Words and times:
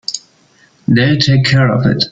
They'll 0.87 1.17
take 1.19 1.45
care 1.45 1.71
of 1.71 1.85
it. 1.85 2.05